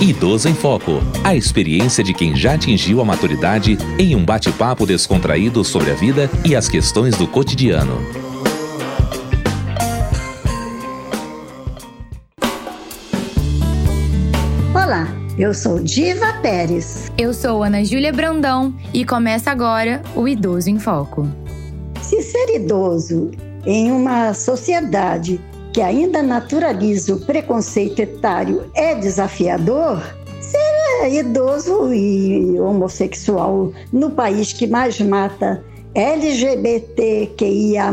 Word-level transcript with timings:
Idoso 0.00 0.48
em 0.48 0.54
Foco. 0.54 1.00
A 1.24 1.34
experiência 1.34 2.04
de 2.04 2.14
quem 2.14 2.36
já 2.36 2.54
atingiu 2.54 3.00
a 3.00 3.04
maturidade 3.04 3.76
em 3.98 4.14
um 4.14 4.24
bate-papo 4.24 4.86
descontraído 4.86 5.64
sobre 5.64 5.90
a 5.90 5.94
vida 5.94 6.30
e 6.44 6.54
as 6.54 6.68
questões 6.68 7.16
do 7.16 7.26
cotidiano. 7.26 7.98
Olá, 14.72 15.08
eu 15.36 15.52
sou 15.52 15.80
Diva 15.80 16.32
Pérez. 16.34 17.10
Eu 17.18 17.34
sou 17.34 17.64
Ana 17.64 17.84
Júlia 17.84 18.12
Brandão 18.12 18.72
e 18.94 19.04
começa 19.04 19.50
agora 19.50 20.00
o 20.14 20.28
Idoso 20.28 20.70
em 20.70 20.78
Foco. 20.78 21.26
Se 22.00 22.22
ser 22.22 22.54
idoso 22.54 23.32
em 23.66 23.90
uma 23.90 24.32
sociedade 24.32 25.40
que 25.72 25.80
ainda 25.80 26.22
naturaliza 26.22 27.14
o 27.14 27.20
preconceito 27.20 28.00
etário 28.00 28.70
é 28.74 28.94
desafiador, 28.94 30.02
ser 30.40 31.12
idoso 31.12 31.92
e 31.92 32.58
homossexual 32.58 33.72
no 33.92 34.10
país 34.10 34.52
que 34.52 34.66
mais 34.66 35.00
mata 35.00 35.64
LGBTQIA, 35.94 37.92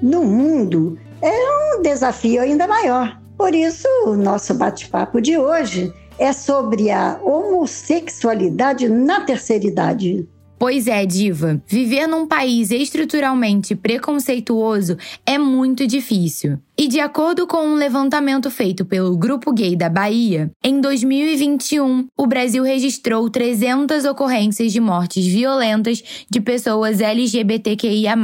no 0.00 0.24
mundo, 0.24 0.98
é 1.20 1.76
um 1.76 1.82
desafio 1.82 2.40
ainda 2.40 2.66
maior. 2.66 3.20
Por 3.36 3.54
isso, 3.54 3.86
o 4.06 4.16
nosso 4.16 4.54
bate-papo 4.54 5.20
de 5.20 5.36
hoje 5.36 5.92
é 6.18 6.32
sobre 6.32 6.90
a 6.90 7.20
homossexualidade 7.22 8.88
na 8.88 9.20
terceira 9.20 9.66
idade. 9.66 10.28
Pois 10.58 10.88
é, 10.88 11.06
Diva. 11.06 11.62
Viver 11.68 12.08
num 12.08 12.26
país 12.26 12.72
estruturalmente 12.72 13.76
preconceituoso 13.76 14.96
é 15.24 15.38
muito 15.38 15.86
difícil. 15.86 16.58
E 16.76 16.88
de 16.88 16.98
acordo 16.98 17.46
com 17.46 17.58
um 17.58 17.74
levantamento 17.74 18.50
feito 18.50 18.84
pelo 18.84 19.16
Grupo 19.16 19.52
Gay 19.52 19.76
da 19.76 19.88
Bahia, 19.88 20.50
em 20.62 20.80
2021, 20.80 22.08
o 22.16 22.26
Brasil 22.26 22.64
registrou 22.64 23.30
300 23.30 24.04
ocorrências 24.04 24.72
de 24.72 24.80
mortes 24.80 25.26
violentas 25.26 26.26
de 26.28 26.40
pessoas 26.40 27.00
LGBTQIA, 27.00 28.14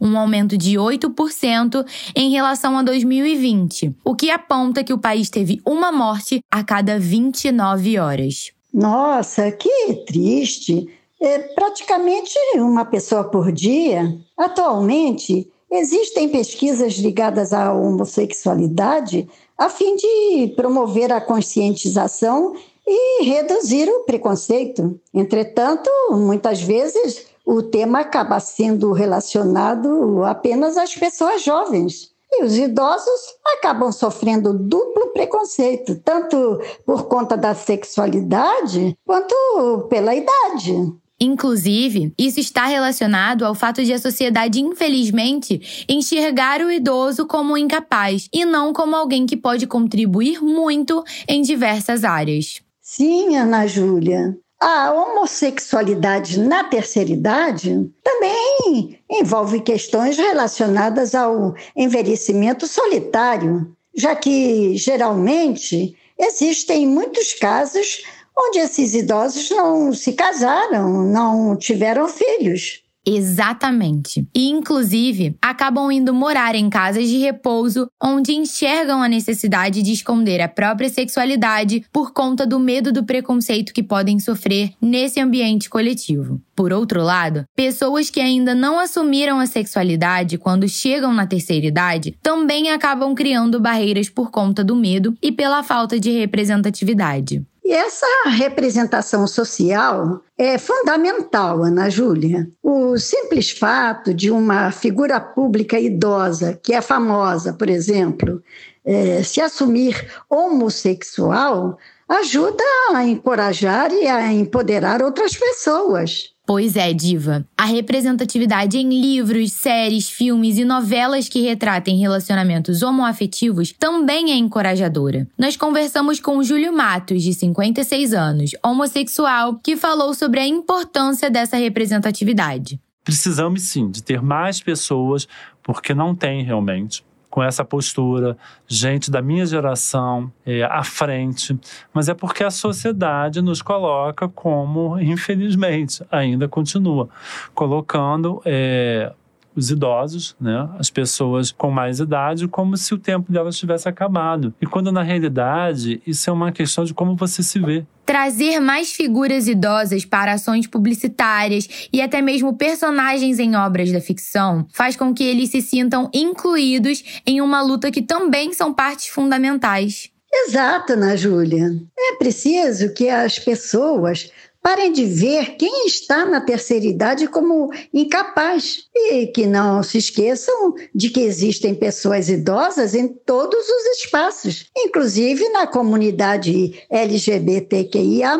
um 0.00 0.18
aumento 0.18 0.56
de 0.56 0.76
8% 0.76 1.84
em 2.16 2.30
relação 2.30 2.76
a 2.76 2.82
2020, 2.82 3.94
o 4.04 4.14
que 4.14 4.30
aponta 4.30 4.82
que 4.82 4.92
o 4.92 4.98
país 4.98 5.30
teve 5.30 5.60
uma 5.64 5.92
morte 5.92 6.40
a 6.50 6.64
cada 6.64 6.98
29 6.98 7.98
horas. 7.98 8.52
Nossa, 8.72 9.50
que 9.52 10.04
triste! 10.06 10.86
É 11.20 11.38
praticamente 11.38 12.34
uma 12.56 12.84
pessoa 12.84 13.24
por 13.24 13.50
dia. 13.50 14.16
Atualmente, 14.36 15.50
existem 15.70 16.28
pesquisas 16.28 16.94
ligadas 16.94 17.52
à 17.52 17.72
homossexualidade 17.72 19.28
a 19.58 19.68
fim 19.70 19.96
de 19.96 20.52
promover 20.54 21.10
a 21.12 21.20
conscientização 21.20 22.54
e 22.86 23.24
reduzir 23.24 23.88
o 23.88 24.04
preconceito. 24.04 25.00
Entretanto, 25.12 25.90
muitas 26.10 26.60
vezes 26.60 27.26
o 27.44 27.62
tema 27.62 28.00
acaba 28.00 28.38
sendo 28.38 28.92
relacionado 28.92 30.22
apenas 30.24 30.76
às 30.76 30.94
pessoas 30.94 31.42
jovens. 31.42 32.14
E 32.30 32.44
os 32.44 32.56
idosos 32.56 33.36
acabam 33.56 33.90
sofrendo 33.90 34.52
duplo 34.52 35.08
preconceito, 35.12 35.94
tanto 36.04 36.60
por 36.84 37.04
conta 37.04 37.36
da 37.36 37.54
sexualidade 37.54 38.98
quanto 39.06 39.86
pela 39.88 40.14
idade. 40.14 40.92
Inclusive, 41.20 42.12
isso 42.18 42.38
está 42.38 42.66
relacionado 42.66 43.44
ao 43.44 43.54
fato 43.54 43.82
de 43.82 43.92
a 43.92 43.98
sociedade, 43.98 44.60
infelizmente, 44.60 45.86
enxergar 45.88 46.60
o 46.60 46.70
idoso 46.70 47.26
como 47.26 47.56
incapaz 47.56 48.28
e 48.32 48.44
não 48.44 48.72
como 48.72 48.94
alguém 48.94 49.24
que 49.24 49.36
pode 49.36 49.66
contribuir 49.66 50.42
muito 50.42 51.02
em 51.26 51.40
diversas 51.40 52.04
áreas. 52.04 52.60
Sim, 52.82 53.36
Ana 53.36 53.66
Júlia. 53.66 54.36
A 54.60 54.92
homossexualidade 54.92 56.38
na 56.38 56.64
terceira 56.64 57.10
idade 57.10 57.90
também 58.02 58.98
envolve 59.10 59.60
questões 59.60 60.16
relacionadas 60.16 61.14
ao 61.14 61.54
envelhecimento 61.76 62.66
solitário, 62.66 63.74
já 63.94 64.14
que 64.16 64.76
geralmente 64.76 65.94
existem 66.18 66.86
muitos 66.86 67.34
casos 67.34 68.02
onde 68.38 68.58
esses 68.58 68.94
idosos 68.94 69.50
não 69.50 69.92
se 69.92 70.12
casaram, 70.12 71.02
não 71.02 71.56
tiveram 71.56 72.08
filhos. 72.08 72.82
Exatamente. 73.08 74.26
E, 74.34 74.48
inclusive, 74.48 75.36
acabam 75.40 75.92
indo 75.92 76.12
morar 76.12 76.56
em 76.56 76.68
casas 76.68 77.08
de 77.08 77.18
repouso 77.18 77.86
onde 78.02 78.32
enxergam 78.32 79.00
a 79.00 79.08
necessidade 79.08 79.80
de 79.80 79.92
esconder 79.92 80.40
a 80.40 80.48
própria 80.48 80.88
sexualidade 80.88 81.84
por 81.92 82.12
conta 82.12 82.44
do 82.44 82.58
medo 82.58 82.92
do 82.92 83.04
preconceito 83.04 83.72
que 83.72 83.82
podem 83.82 84.18
sofrer 84.18 84.72
nesse 84.82 85.20
ambiente 85.20 85.70
coletivo. 85.70 86.40
Por 86.56 86.72
outro 86.72 87.00
lado, 87.00 87.44
pessoas 87.54 88.10
que 88.10 88.20
ainda 88.20 88.56
não 88.56 88.80
assumiram 88.80 89.38
a 89.38 89.46
sexualidade 89.46 90.36
quando 90.36 90.68
chegam 90.68 91.14
na 91.14 91.28
terceira 91.28 91.66
idade 91.66 92.18
também 92.20 92.70
acabam 92.70 93.14
criando 93.14 93.60
barreiras 93.60 94.08
por 94.08 94.32
conta 94.32 94.64
do 94.64 94.74
medo 94.74 95.14
e 95.22 95.30
pela 95.30 95.62
falta 95.62 96.00
de 96.00 96.10
representatividade. 96.10 97.44
E 97.68 97.72
essa 97.72 98.06
representação 98.28 99.26
social 99.26 100.22
é 100.38 100.56
fundamental, 100.56 101.64
Ana 101.64 101.90
Júlia. 101.90 102.48
O 102.62 102.96
simples 102.96 103.50
fato 103.50 104.14
de 104.14 104.30
uma 104.30 104.70
figura 104.70 105.18
pública 105.18 105.76
idosa, 105.76 106.56
que 106.62 106.72
é 106.72 106.80
famosa, 106.80 107.52
por 107.52 107.68
exemplo, 107.68 108.40
é, 108.84 109.20
se 109.24 109.40
assumir 109.40 110.08
homossexual, 110.30 111.76
ajuda 112.08 112.64
a 112.94 113.04
encorajar 113.04 113.92
e 113.92 114.06
a 114.06 114.32
empoderar 114.32 115.02
outras 115.02 115.36
pessoas. 115.36 116.36
Pois 116.46 116.76
é, 116.76 116.92
Diva. 116.92 117.44
A 117.58 117.64
representatividade 117.64 118.78
em 118.78 118.88
livros, 118.88 119.50
séries, 119.50 120.08
filmes 120.08 120.56
e 120.58 120.64
novelas 120.64 121.28
que 121.28 121.40
retratem 121.40 121.98
relacionamentos 121.98 122.82
homoafetivos 122.82 123.72
também 123.72 124.30
é 124.30 124.36
encorajadora. 124.36 125.26
Nós 125.36 125.56
conversamos 125.56 126.20
com 126.20 126.40
Júlio 126.44 126.72
Matos, 126.72 127.24
de 127.24 127.34
56 127.34 128.14
anos, 128.14 128.52
homossexual, 128.64 129.58
que 129.58 129.76
falou 129.76 130.14
sobre 130.14 130.38
a 130.38 130.46
importância 130.46 131.28
dessa 131.28 131.56
representatividade. 131.56 132.80
Precisamos 133.02 133.62
sim 133.62 133.90
de 133.90 134.00
ter 134.00 134.22
mais 134.22 134.60
pessoas, 134.60 135.26
porque 135.64 135.92
não 135.92 136.14
tem 136.14 136.44
realmente 136.44 137.04
com 137.36 137.42
essa 137.42 137.62
postura, 137.62 138.34
gente 138.66 139.10
da 139.10 139.20
minha 139.20 139.44
geração 139.44 140.32
é, 140.46 140.62
à 140.62 140.82
frente, 140.82 141.54
mas 141.92 142.08
é 142.08 142.14
porque 142.14 142.42
a 142.42 142.50
sociedade 142.50 143.42
nos 143.42 143.60
coloca 143.60 144.26
como, 144.26 144.98
infelizmente, 144.98 146.02
ainda 146.10 146.48
continua 146.48 147.10
colocando 147.54 148.40
é, 148.42 149.12
os 149.56 149.70
idosos, 149.70 150.36
né, 150.40 150.68
as 150.78 150.90
pessoas 150.90 151.50
com 151.50 151.70
mais 151.70 151.98
idade, 151.98 152.46
como 152.46 152.76
se 152.76 152.92
o 152.94 152.98
tempo 152.98 153.32
delas 153.32 153.56
tivesse 153.56 153.88
acabado. 153.88 154.54
E 154.60 154.66
quando 154.66 154.92
na 154.92 155.02
realidade 155.02 156.00
isso 156.06 156.28
é 156.28 156.32
uma 156.32 156.52
questão 156.52 156.84
de 156.84 156.92
como 156.92 157.16
você 157.16 157.42
se 157.42 157.58
vê. 157.58 157.84
Trazer 158.04 158.60
mais 158.60 158.92
figuras 158.92 159.48
idosas 159.48 160.04
para 160.04 160.34
ações 160.34 160.66
publicitárias 160.66 161.88
e 161.92 162.00
até 162.00 162.22
mesmo 162.22 162.56
personagens 162.56 163.40
em 163.40 163.56
obras 163.56 163.90
da 163.90 164.00
ficção 164.00 164.66
faz 164.72 164.94
com 164.94 165.12
que 165.12 165.24
eles 165.24 165.50
se 165.50 165.60
sintam 165.60 166.08
incluídos 166.14 167.02
em 167.26 167.40
uma 167.40 167.62
luta 167.62 167.90
que 167.90 168.02
também 168.02 168.52
são 168.52 168.72
partes 168.72 169.08
fundamentais. 169.08 170.10
Exato, 170.32 170.92
Ana 170.92 171.16
Júlia. 171.16 171.70
É 171.98 172.16
preciso 172.16 172.92
que 172.92 173.08
as 173.08 173.38
pessoas 173.38 174.30
Parem 174.66 174.90
de 174.90 175.04
ver 175.04 175.54
quem 175.56 175.86
está 175.86 176.26
na 176.26 176.40
terceira 176.40 176.86
idade 176.86 177.28
como 177.28 177.70
incapaz 177.94 178.78
e 178.92 179.28
que 179.28 179.46
não 179.46 179.80
se 179.80 179.96
esqueçam 179.96 180.74
de 180.92 181.08
que 181.08 181.20
existem 181.20 181.72
pessoas 181.72 182.28
idosas 182.28 182.92
em 182.92 183.06
todos 183.06 183.60
os 183.60 183.98
espaços, 183.98 184.68
inclusive 184.76 185.48
na 185.50 185.68
comunidade 185.68 186.84
LGBTQIA. 186.90 188.36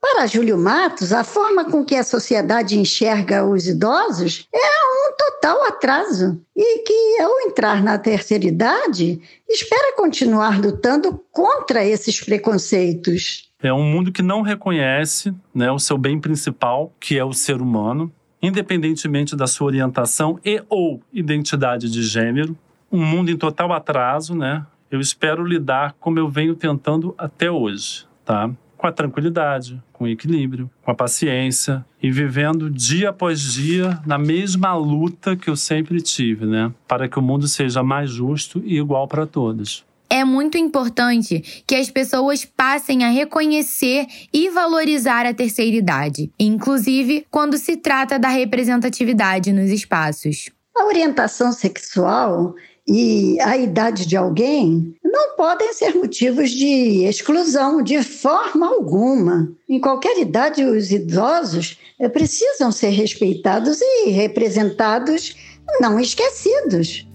Para 0.00 0.26
Júlio 0.26 0.58
Matos, 0.58 1.12
a 1.12 1.22
forma 1.22 1.64
com 1.70 1.84
que 1.84 1.94
a 1.94 2.02
sociedade 2.02 2.76
enxerga 2.76 3.46
os 3.46 3.68
idosos 3.68 4.48
é 4.52 4.58
um 4.58 5.16
total 5.16 5.62
atraso 5.62 6.40
e 6.56 6.78
que, 6.80 7.20
ao 7.22 7.40
entrar 7.42 7.84
na 7.84 7.96
terceira 7.96 8.46
idade, 8.46 9.22
espera 9.48 9.94
continuar 9.94 10.60
lutando 10.60 11.24
contra 11.30 11.84
esses 11.84 12.20
preconceitos. 12.20 13.46
É 13.66 13.72
um 13.72 13.82
mundo 13.82 14.12
que 14.12 14.22
não 14.22 14.42
reconhece 14.42 15.34
né, 15.52 15.70
o 15.72 15.78
seu 15.78 15.98
bem 15.98 16.20
principal, 16.20 16.92
que 17.00 17.18
é 17.18 17.24
o 17.24 17.32
ser 17.32 17.60
humano, 17.60 18.12
independentemente 18.40 19.34
da 19.34 19.48
sua 19.48 19.66
orientação 19.66 20.38
e 20.44 20.62
ou 20.68 21.02
identidade 21.12 21.90
de 21.90 22.02
gênero. 22.02 22.56
Um 22.92 23.04
mundo 23.04 23.28
em 23.28 23.36
total 23.36 23.72
atraso, 23.72 24.36
né? 24.36 24.64
Eu 24.88 25.00
espero 25.00 25.44
lidar 25.44 25.96
como 25.98 26.18
eu 26.20 26.28
venho 26.28 26.54
tentando 26.54 27.12
até 27.18 27.50
hoje, 27.50 28.06
tá? 28.24 28.48
Com 28.76 28.86
a 28.86 28.92
tranquilidade, 28.92 29.82
com 29.92 30.04
o 30.04 30.08
equilíbrio, 30.08 30.70
com 30.84 30.92
a 30.92 30.94
paciência 30.94 31.84
e 32.00 32.08
vivendo 32.08 32.70
dia 32.70 33.08
após 33.08 33.40
dia 33.40 33.98
na 34.06 34.16
mesma 34.16 34.74
luta 34.76 35.34
que 35.34 35.50
eu 35.50 35.56
sempre 35.56 36.00
tive, 36.00 36.46
né? 36.46 36.72
Para 36.86 37.08
que 37.08 37.18
o 37.18 37.22
mundo 37.22 37.48
seja 37.48 37.82
mais 37.82 38.10
justo 38.10 38.62
e 38.64 38.78
igual 38.78 39.08
para 39.08 39.26
todos. 39.26 39.84
É 40.08 40.24
muito 40.24 40.56
importante 40.56 41.62
que 41.66 41.74
as 41.74 41.90
pessoas 41.90 42.44
passem 42.44 43.04
a 43.04 43.10
reconhecer 43.10 44.06
e 44.32 44.48
valorizar 44.50 45.26
a 45.26 45.34
terceira 45.34 45.76
idade, 45.76 46.30
inclusive 46.38 47.26
quando 47.30 47.58
se 47.58 47.76
trata 47.76 48.18
da 48.18 48.28
representatividade 48.28 49.52
nos 49.52 49.70
espaços. 49.70 50.50
A 50.76 50.86
orientação 50.86 51.52
sexual 51.52 52.54
e 52.86 53.40
a 53.40 53.56
idade 53.56 54.06
de 54.06 54.16
alguém 54.16 54.94
não 55.02 55.34
podem 55.34 55.72
ser 55.72 55.94
motivos 55.94 56.50
de 56.50 57.04
exclusão 57.04 57.82
de 57.82 58.02
forma 58.02 58.68
alguma. 58.68 59.52
Em 59.68 59.80
qualquer 59.80 60.18
idade, 60.20 60.64
os 60.64 60.92
idosos 60.92 61.78
precisam 62.12 62.70
ser 62.70 62.90
respeitados 62.90 63.80
e 63.80 64.10
representados, 64.10 65.34
não 65.80 65.98
esquecidos. 65.98 67.06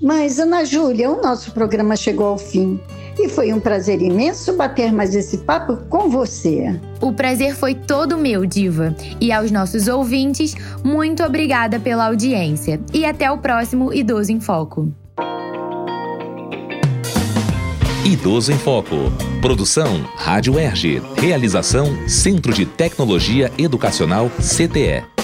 Mas, 0.00 0.38
Ana 0.38 0.64
Júlia, 0.64 1.10
o 1.10 1.20
nosso 1.20 1.52
programa 1.52 1.96
chegou 1.96 2.26
ao 2.26 2.38
fim. 2.38 2.80
E 3.18 3.28
foi 3.28 3.52
um 3.52 3.58
prazer 3.58 4.00
imenso 4.00 4.52
bater 4.52 4.92
mais 4.92 5.12
esse 5.14 5.38
papo 5.38 5.76
com 5.88 6.08
você. 6.08 6.78
O 7.00 7.12
prazer 7.12 7.56
foi 7.56 7.74
todo 7.74 8.16
meu, 8.16 8.46
Diva. 8.46 8.94
E 9.20 9.32
aos 9.32 9.50
nossos 9.50 9.88
ouvintes, 9.88 10.54
muito 10.84 11.24
obrigada 11.24 11.80
pela 11.80 12.06
audiência. 12.06 12.80
E 12.94 13.04
até 13.04 13.28
o 13.30 13.38
próximo 13.38 13.92
Idoso 13.92 14.30
em 14.30 14.40
Foco. 14.40 14.92
Idoso 18.04 18.52
em 18.52 18.58
Foco. 18.58 18.96
Produção 19.42 20.02
Rádio 20.16 20.58
Erge. 20.58 21.02
Realização 21.16 22.08
Centro 22.08 22.54
de 22.54 22.64
Tecnologia 22.64 23.52
Educacional 23.58 24.30
CTE. 24.38 25.17